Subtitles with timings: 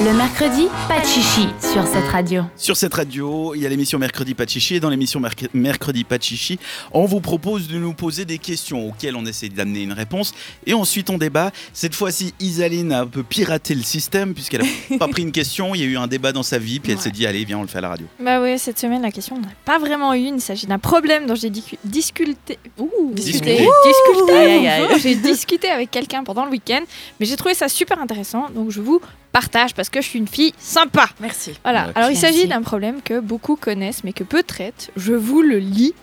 [0.00, 2.42] Le mercredi, pas de chichi sur cette radio.
[2.56, 5.48] Sur cette radio, il y a l'émission Mercredi Pas de Chichi et dans l'émission Merc-
[5.54, 6.56] Mercredi Pas de Chichi,
[6.92, 10.34] on vous propose de nous poser des questions auxquelles on essaie d'amener une réponse
[10.66, 11.50] et ensuite on débat.
[11.72, 15.74] Cette fois-ci, Isaline a un peu piraté le système puisqu'elle n'a pas pris une question,
[15.74, 17.02] il y a eu un débat dans sa vie puis elle Ouais.
[17.04, 18.06] s'est dit allez, viens, on le fait à la radio.
[18.20, 20.36] Bah ouais, cette semaine, la question n'a pas vraiment eu une.
[20.36, 22.58] Il s'agit d'un problème dont j'ai discu- discuté.
[22.78, 23.66] Ouh, Discuté.
[23.84, 25.14] Discuté.
[25.16, 26.82] Discuté avec quelqu'un pendant le week-end,
[27.18, 28.46] mais j'ai trouvé ça super intéressant.
[28.54, 29.00] Donc je vous
[29.38, 31.08] partage parce que je suis une fille sympa.
[31.20, 31.52] Merci.
[31.62, 31.92] Voilà.
[31.94, 34.90] Alors il s'agit d'un problème que beaucoup connaissent, mais que peu traitent.
[34.96, 35.94] Je vous le lis.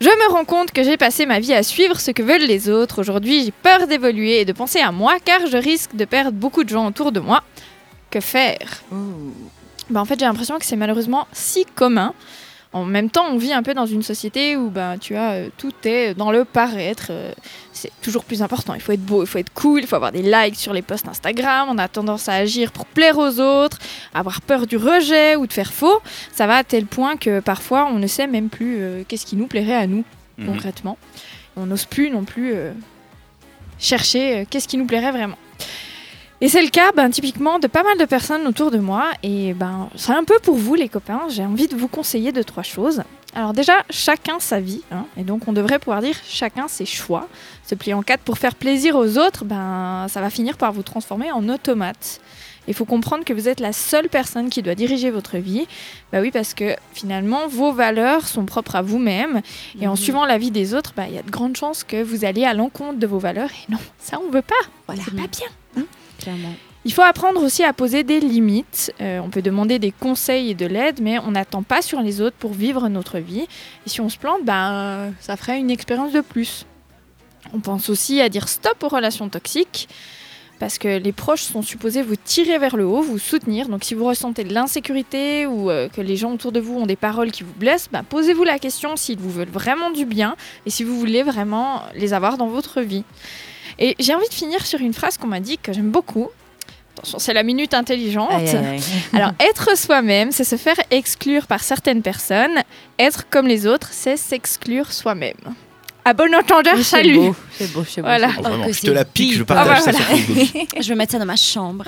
[0.00, 2.70] Je me rends compte que j'ai passé ma vie à suivre ce que veulent les
[2.70, 3.00] autres.
[3.00, 6.62] Aujourd'hui, j'ai peur d'évoluer et de penser à moi, car je risque de perdre beaucoup
[6.62, 7.42] de gens autour de moi.
[8.10, 8.82] Que faire?
[9.90, 12.14] Bah, en fait, j'ai l'impression que c'est malheureusement si commun.
[12.74, 15.48] En même temps, on vit un peu dans une société où bah, tu as euh,
[15.58, 17.08] tout est dans le paraître.
[17.10, 17.32] euh,
[17.72, 18.72] c'est toujours plus important.
[18.74, 20.80] Il faut être beau, il faut être cool, il faut avoir des likes sur les
[20.82, 21.68] posts Instagram.
[21.70, 23.78] On a tendance à agir pour plaire aux autres,
[24.14, 26.00] avoir peur du rejet ou de faire faux.
[26.32, 29.36] Ça va à tel point que parfois, on ne sait même plus euh, qu'est-ce qui
[29.36, 30.04] nous plairait à nous
[30.38, 30.46] Mhm.
[30.46, 30.96] concrètement.
[31.56, 32.54] On n'ose plus non plus
[33.78, 35.36] chercher qu'est-ce qui nous plairait vraiment.
[36.42, 39.12] Et c'est le cas ben, typiquement de pas mal de personnes autour de moi.
[39.22, 42.42] Et ben, c'est un peu pour vous les copains, j'ai envie de vous conseiller deux,
[42.42, 43.04] trois choses.
[43.32, 47.28] Alors déjà, chacun sa vie, hein, et donc on devrait pouvoir dire chacun ses choix.
[47.64, 50.82] Se plier en quatre pour faire plaisir aux autres, ben, ça va finir par vous
[50.82, 52.20] transformer en automate.
[52.66, 55.68] Il faut comprendre que vous êtes la seule personne qui doit diriger votre vie.
[56.12, 59.42] Bah oui, parce que finalement, vos valeurs sont propres à vous-même.
[59.80, 62.02] Et en suivant la vie des autres, bah, il y a de grandes chances que
[62.02, 63.50] vous allez à l'encontre de vos valeurs.
[63.50, 64.54] Et non, ça, on veut pas.
[64.86, 65.02] Voilà.
[65.04, 65.48] C'est pas bien.
[66.84, 68.92] Il faut apprendre aussi à poser des limites.
[69.00, 72.20] Euh, on peut demander des conseils et de l'aide, mais on n'attend pas sur les
[72.20, 73.46] autres pour vivre notre vie.
[73.86, 76.66] Et si on se plante, ben, ça ferait une expérience de plus.
[77.54, 79.88] On pense aussi à dire stop aux relations toxiques,
[80.58, 83.68] parce que les proches sont supposés vous tirer vers le haut, vous soutenir.
[83.68, 86.86] Donc si vous ressentez de l'insécurité ou euh, que les gens autour de vous ont
[86.86, 90.36] des paroles qui vous blessent, ben, posez-vous la question s'ils vous veulent vraiment du bien
[90.66, 93.04] et si vous voulez vraiment les avoir dans votre vie.
[93.78, 96.28] Et j'ai envie de finir sur une phrase qu'on m'a dit que j'aime beaucoup.
[96.96, 98.30] Attention, c'est la minute intelligente.
[98.30, 98.82] Aïe, aïe, aïe.
[99.14, 102.62] Alors, être soi-même, c'est se faire exclure par certaines personnes.
[102.98, 105.54] Être comme les autres, c'est s'exclure soi-même.
[106.04, 107.30] À bon entendeur, salut
[107.66, 108.08] C'est beau, c'est beau.
[108.08, 108.30] Voilà.
[108.38, 110.66] Oh, vraiment, que je te la pique, je partage Ah, ça bah, sur Facebook.
[110.80, 111.84] Je vais mettre ça dans ma chambre.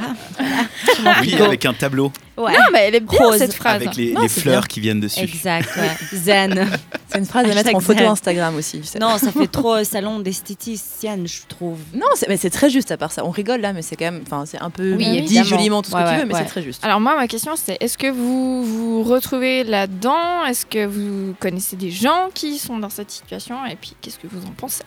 [1.22, 2.52] Oui, avec un tableau, Ouais.
[2.52, 3.38] Non, mais elle est bien Rose.
[3.38, 3.76] cette phrase.
[3.76, 4.66] avec les, Non, les c'est fleurs bien.
[4.66, 5.20] qui viennent dessus.
[5.20, 5.90] Exact, ouais.
[6.18, 6.68] Zen.
[7.08, 8.08] C'est une phrase à mettre en photo zen.
[8.08, 8.80] Instagram aussi.
[8.80, 8.98] tu sais.
[8.98, 11.78] Non, ça fait trop salon d'esthéticienne, je trouve.
[11.94, 13.24] Non, mais c'est très juste à part ça.
[13.24, 15.90] On rigole là, mais c'est quand même, enfin, c'est un peu Oui, dit joliment tout
[15.92, 16.84] ce Ouais, que tu veux, mais c'est très juste.
[16.84, 20.44] Alors moi, ma question, c'est est-ce que vous vous retrouvez là-dedans?
[20.48, 23.64] Est-ce que vous connaissez des gens qui sont dans cette situation?
[23.66, 24.82] Et puis, qu'est-ce que vous en pensez?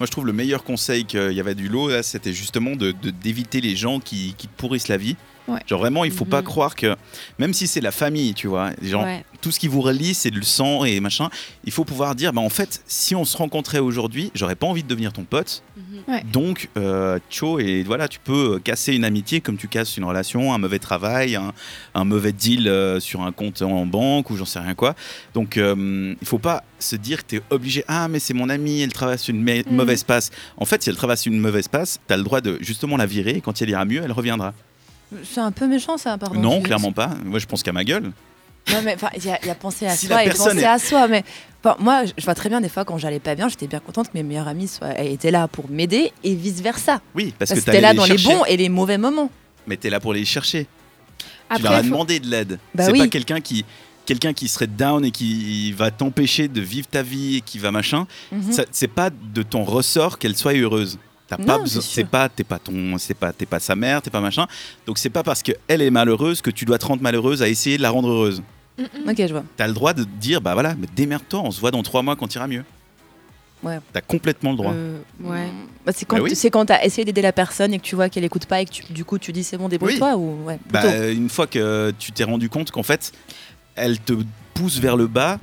[0.00, 3.10] Moi, je trouve le meilleur conseil qu'il y avait du lot, c'était justement de de-
[3.10, 5.16] d'éviter les gens qui pourrissent la vie.
[5.50, 5.60] Ouais.
[5.66, 6.46] Genre vraiment, il faut pas Mhm.
[6.46, 6.94] croire que,
[7.38, 9.24] même si c'est la famille, tu vois, genre, Ouais.
[9.40, 11.28] tout ce qui vous relie, c'est le sang et machin,
[11.64, 14.82] il faut pouvoir dire, bah en fait, si on se rencontrait aujourd'hui, j'aurais pas envie
[14.82, 15.62] de devenir ton pote,
[16.08, 16.22] Ouais.
[16.32, 20.52] donc, euh, tcho, et voilà, tu peux casser une amitié comme tu casses une relation,
[20.54, 21.52] un mauvais travail, un,
[21.94, 24.94] un mauvais deal euh, sur un compte en banque ou j'en sais rien quoi.
[25.34, 28.48] Donc, euh, il faut pas se dire que tu es obligé, ah, mais c'est mon
[28.48, 29.64] ami, elle traverse une Mhm.
[29.70, 30.30] mauvaise passe.
[30.56, 33.06] En fait, si elle traverse une mauvaise passe, tu as le droit de justement la
[33.06, 34.54] virer et quand elle ira mieux, elle reviendra.
[35.24, 36.38] C'est un peu méchant ça, pardon.
[36.40, 37.10] non, Tu- clairement pas.
[37.24, 38.12] Moi, je pense qu'à ma gueule.
[38.70, 40.58] Non, mais enfin, il y, a- il y a pensé à Si soi et penser
[40.58, 41.08] est- à soi.
[41.08, 41.24] Mais
[41.78, 44.12] moi, je vois très bien des fois quand j'allais pas bien, j'étais bien contente que
[44.14, 47.00] mes meilleurs amis soient, étaient là pour m'aider et vice versa.
[47.14, 49.30] Oui, parce, Parce que t'es là dans les bons et les mauvais moments.
[49.66, 50.66] Mais tu es là pour les chercher.
[51.56, 52.58] tu leur as faut- demandé de l'aide.
[52.74, 52.98] Bah c'est oui.
[52.98, 53.64] pas quelqu'un qui
[54.06, 57.70] quelqu'un qui serait down et qui va t'empêcher de vivre ta vie et qui va
[57.70, 58.06] machin.
[58.32, 58.52] Mhm.
[58.52, 60.98] Ça- C'est pas de ton ressort qu'elle soit heureuse.
[61.30, 61.80] T'as pas besoin.
[61.80, 64.46] c'est pas t'es pas ton c'est pas t'es pas sa mère t'es pas machin.
[64.86, 67.76] Donc c'est pas parce qu'elle est malheureuse que tu dois te rendre malheureuse à essayer
[67.78, 68.42] de la rendre heureuse.
[68.78, 69.08] Mm, mm.
[69.10, 69.44] Ok, je vois.
[69.56, 72.16] T'as le droit de dire bah voilà mais démerde-toi on se voit dans trois mois
[72.16, 72.64] quand iras mieux.
[73.62, 73.78] Ouais.
[73.92, 74.72] T'as complètement le droit.
[74.72, 75.48] Euh, ouais.
[75.84, 76.34] Bah, c'est quand, Bah oui.
[76.34, 78.64] c'est quand t'as essayé d'aider la personne et que tu vois qu'elle écoute pas et
[78.64, 80.58] que tu- du coup tu dis c'est bon, débrouille-toi ou ouais.
[80.70, 83.12] Bah, une fois que tu t'es rendu compte qu'en fait,
[83.76, 84.14] elle te
[84.54, 85.38] pousse vers le bas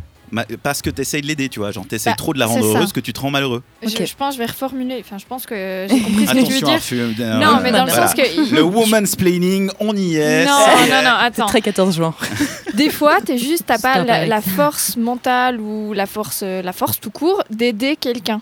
[0.64, 1.72] parce que tu essayes de l'aider, tu vois.
[1.72, 2.78] Genre, tu Bah, trop de la rendre ça.
[2.78, 3.64] heureuse que tu te rends malheureux.
[3.82, 4.98] Je, pense, je vais reformuler.
[5.00, 6.76] Enfin, je pense que j'ai compris ce que tu veux Attention, dire.
[6.76, 8.08] à fumer- euh, Non, mais dans le voilà.
[8.08, 8.56] sens que.
[8.56, 10.46] Le woman's planning, on y est.
[10.46, 10.90] Non, est.
[10.90, 11.46] non, non, c'est attends.
[11.48, 12.14] très 14 juin.
[12.74, 17.00] Des fois, t'es juste, t'as pas la, force mentale ou la force, euh, la force
[17.00, 18.42] tout court d'aider quelqu'un.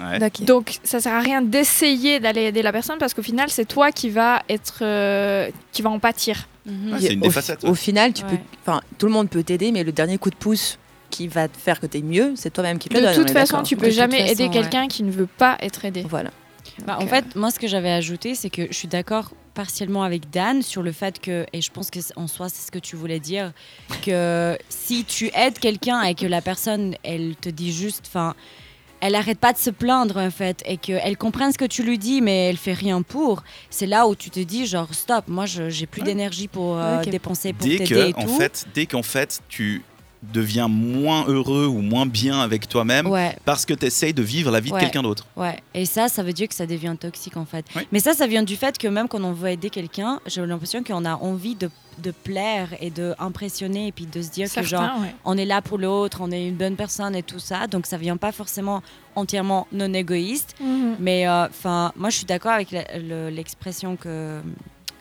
[0.00, 0.18] Ouais.
[0.40, 3.92] Donc, ça sert à rien d'essayer d'aller aider la personne parce qu'au final, c'est toi
[3.92, 6.48] qui va être, euh, qui va en pâtir.
[6.66, 6.92] Mhm.
[6.92, 7.74] Ouais, c'est une au, des au ouais.
[7.76, 8.30] final, tu Ouais.
[8.30, 10.78] peux, enfin, tout le monde peut t'aider, mais le dernier coup de pouce
[11.14, 13.14] qui va te faire que t'es mieux, c'est toi-même qui te le De donne.
[13.16, 14.50] toute façon, tu De peux jamais façon, aider ouais.
[14.50, 16.04] quelqu'un qui ne veut pas être aidé.
[16.08, 16.30] Voilà.
[16.86, 20.30] Bah, en fait, moi, ce que j'avais ajouté, c'est que je suis d'accord partiellement avec
[20.30, 22.96] Dan sur le fait que, et je pense que en soi c'est ce que tu
[22.96, 23.52] voulais dire,
[24.04, 28.34] que si tu aides quelqu'un et que la personne, elle te dit juste, enfin,
[29.00, 31.98] elle arrête pas de se plaindre en fait, et qu'elle comprenne ce que tu lui
[31.98, 35.44] dis, mais elle fait rien pour, c'est là où tu te dis genre stop, moi
[35.46, 36.06] j'ai plus Ouais.
[36.06, 38.36] d'énergie pour euh, dépenser pour Dès t'aider et que, en tout.
[38.36, 39.82] fait, dès qu'en fait, tu
[40.32, 44.50] deviens moins heureux ou moins bien avec toi-même Ouais, parce que tu essayes de vivre
[44.50, 44.78] la vie Ouais.
[44.80, 45.26] de quelqu'un d'autre.
[45.36, 45.58] ouais.
[45.74, 47.64] Et ça, ça veut dire que ça devient toxique en fait.
[47.92, 50.82] Mais ça, ça vient du fait que même quand on veut aider quelqu'un, j'ai l'impression
[50.82, 51.68] qu'on a envie de,
[52.02, 54.90] de plaire et de impressionner et puis de se dire que genre
[55.24, 57.66] on est là pour l'autre, on est une bonne personne et tout ça.
[57.66, 58.82] Donc ça vient pas forcément
[59.16, 60.54] entièrement non égoïste.
[60.60, 60.96] Mhm.
[61.00, 64.40] Mais euh, enfin, moi je suis d'accord avec l'expression que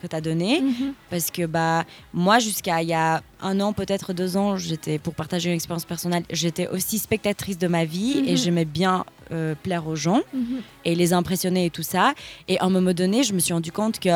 [0.04, 0.94] que tu as donnée Mhm.
[1.10, 5.16] parce que bah moi jusqu'à il y a un an peut-être deux ans j'étais pour
[5.16, 8.38] partager une expérience personnelle j'étais aussi spectatrice de ma vie et Mhm.
[8.38, 10.62] j'aimais bien euh, plaire aux gens Mhm.
[10.86, 12.14] et les impressionner et tout ça.
[12.48, 14.10] Et à un moment donné, je me suis rendu compte que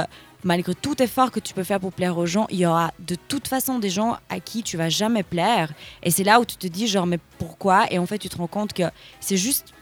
[0.44, 3.16] malgré tout effort que tu peux faire pour plaire aux gens, il y aura de
[3.28, 5.72] toute façon des gens à qui tu vas jamais plaire.
[6.04, 7.92] Et c'est là où tu te dis genre mais pourquoi?
[7.92, 8.84] Et en fait, tu te rends compte que
[9.22, 9.74] c'est juste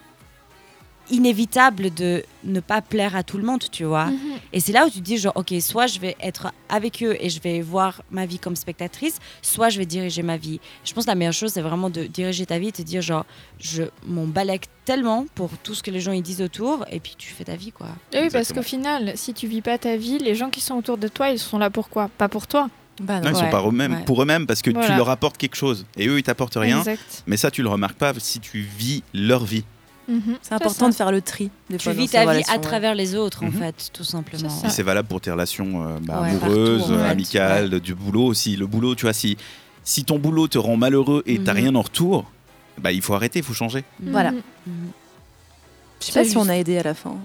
[1.11, 4.05] inévitable de ne pas plaire à tout le monde, tu vois.
[4.07, 4.17] Mhm.
[4.53, 7.15] Et c'est là où tu te dis genre OK, soit je vais être avec eux
[7.19, 10.59] et je vais voir ma vie comme spectatrice, soit je vais diriger ma vie.
[10.83, 13.01] Je pense que la meilleure chose c'est vraiment de diriger ta vie et te dire
[13.01, 13.25] genre
[13.59, 17.15] je m'en balèque tellement pour tout ce que les gens ils disent autour et puis
[17.17, 17.87] tu fais ta vie quoi.
[18.13, 20.75] Et oui, parce qu'au final, si tu vis pas ta vie, les gens qui sont
[20.75, 22.09] autour de toi, ils sont là pour quoi?
[22.17, 22.69] Pas pour toi.
[23.01, 23.37] Bah Non, non.
[23.37, 24.05] ils sont pas eux-mêmes, ouais.
[24.05, 26.79] pour eux-mêmes parce que tu leur apportes quelque chose et eux ils t'apportent rien.
[26.79, 27.23] Exact.
[27.27, 29.65] Mais ça, tu le remarques pas si tu vis leur vie.
[30.07, 30.37] Mhm.
[30.41, 31.49] C'est important de faire le tri.
[31.69, 32.61] Des Tu fois, vis ta vie relations, à ouais.
[32.61, 33.53] travers les autres en Mhm.
[33.53, 34.49] fait, tout simplement.
[34.49, 34.75] C'est Et ça.
[34.75, 37.09] c'est valable pour tes relations euh, bah, Ouais, amoureuses, partout, fait.
[37.09, 38.55] amicales, du boulot aussi.
[38.55, 39.37] Le boulot, tu vois, si,
[39.83, 41.59] si ton boulot te rend malheureux et t'as Mhm.
[41.59, 42.25] rien en retour,
[42.79, 43.83] bah, il faut arrêter, il faut changer.
[44.01, 44.31] Voilà.
[46.01, 47.15] Je sais pas si on a aidé à la fin.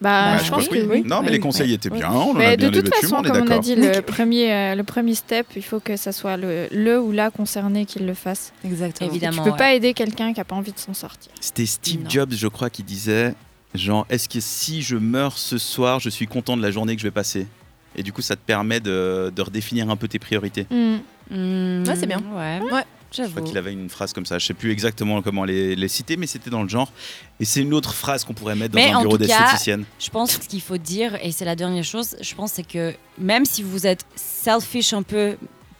[0.00, 1.02] Bah, Bah, je je pense crois que oui.
[1.04, 1.40] Non, mais les oui.
[1.40, 1.98] conseils étaient Oui.
[1.98, 3.74] bien, on en a Mais bien de toute façon, on est comme on a dit,
[3.74, 7.30] le premier, euh, le premier step, il faut que ça soit le, le ou la
[7.30, 8.52] concerné qui le fasse.
[8.64, 9.10] Exactement.
[9.10, 9.38] Évidemment.
[9.38, 9.56] tu peux ouais.
[9.56, 11.32] pas aider quelqu'un qui a pas envie de s'en sortir.
[11.40, 12.10] C'était Steve Non.
[12.10, 13.34] Jobs, je crois, qui disait
[13.74, 17.02] genre, est-ce que si je meurs ce soir, je suis content de la journée que
[17.02, 17.46] je vais passer?
[17.96, 20.66] Et du coup, ça te permet de, de redéfinir un peu tes priorités.
[20.70, 21.00] Mhm.
[21.30, 21.84] Mhm.
[21.88, 22.22] Ouais, c'est bien.
[22.34, 22.60] Ouais.
[22.72, 22.84] Ouais.
[23.10, 24.38] Je crois qu'il avait une phrase comme ça.
[24.38, 26.92] Je sais plus exactement comment les, les citer, mais c'était dans le genre.
[27.40, 29.84] Et c'est une autre phrase qu'on pourrait mettre dans Mais un bureau d'esthéticienne.
[29.98, 32.66] Je pense que ce qu'il faut dire, et c'est la dernière chose, je pense c'est
[32.66, 35.36] que même si vous êtes selfish un peu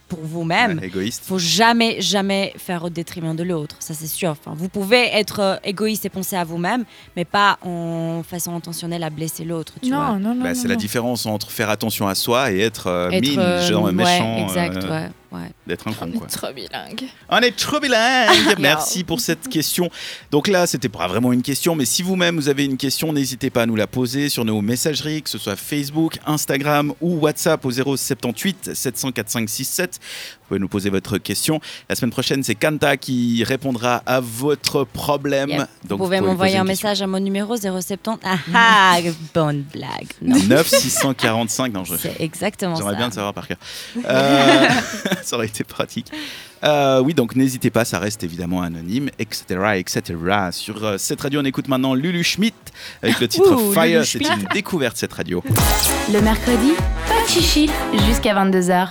[0.09, 1.23] pour vous-même, Ouais, égoïste.
[1.27, 3.77] faut jamais, jamais faire au détriment de l'autre.
[3.79, 4.31] Ça, c'est sûr.
[4.31, 9.03] Enfin, vous pouvez être euh, égoïste et penser à vous-même, mais pas en façon intentionnelle
[9.03, 9.75] à blesser l'autre.
[9.83, 10.43] Non, non, non.
[10.43, 13.39] Bah, non, c'est la différence entre faire attention à soi et être, euh, Être, mine,
[13.39, 15.51] euh, genre ouais, méchant, exact, euh, ouais, ouais.
[15.69, 16.11] D'être un con.
[16.15, 16.27] On Quoi.
[16.27, 17.05] est trop bilingue.
[17.29, 18.55] On est trop bilingue.
[18.59, 19.91] Merci pour cette question.
[20.31, 23.51] Donc là, c'était pas vraiment une question, mais si vous-même vous avez une question, n'hésitez
[23.51, 27.65] pas à nous la poser sur nos messageries, que ce soit Facebook, Instagram ou WhatsApp
[27.65, 30.01] au 078 700 4567.
[30.41, 31.61] Vous pouvez nous poser votre question.
[31.89, 35.51] La semaine prochaine, c'est Kanta qui répondra à votre problème.
[35.51, 35.59] Yep.
[35.59, 35.69] Donc
[35.99, 38.21] vous pouvez pouvez m'envoyer un message à mon numéro 070.
[38.25, 38.99] Ah ah,
[39.35, 40.09] bonne blague.
[40.23, 41.73] Non, 9 645.
[41.73, 42.81] Non, je, c'est exactement ça.
[42.81, 43.59] J'aimerais bien le savoir par cœur.
[44.09, 44.69] Euh,
[45.23, 46.07] ça aurait été pratique.
[46.65, 49.45] Euh, oui, donc n'hésitez pas, ça reste évidemment anonyme, etc.
[49.77, 50.15] etc.
[50.53, 52.57] Sur euh, cette radio, on écoute maintenant Lulu Schmidt
[53.03, 54.05] avec le titre Ouh, Fire.
[54.05, 55.43] C'est une découverte cette radio.
[56.13, 56.73] Le mercredi,
[57.09, 57.71] pas de chichi
[58.07, 58.87] jusqu'à 22h.